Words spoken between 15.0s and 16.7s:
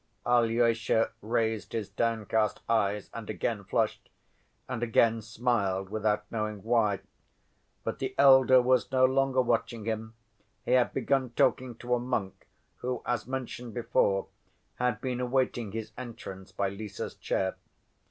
been awaiting his entrance by